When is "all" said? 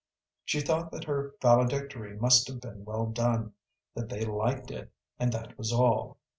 5.71-6.17